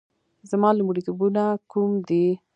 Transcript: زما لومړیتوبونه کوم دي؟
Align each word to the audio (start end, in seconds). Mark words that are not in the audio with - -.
زما 0.51 0.69
لومړیتوبونه 0.77 1.43
کوم 1.71 1.91
دي؟ 2.07 2.25